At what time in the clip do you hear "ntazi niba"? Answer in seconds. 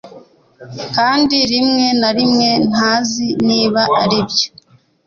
2.69-3.81